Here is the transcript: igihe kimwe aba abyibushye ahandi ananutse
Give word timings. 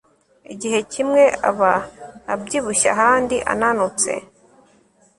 igihe 0.53 0.79
kimwe 0.93 1.23
aba 1.49 1.73
abyibushye 2.33 2.87
ahandi 2.95 3.35
ananutse 3.53 4.11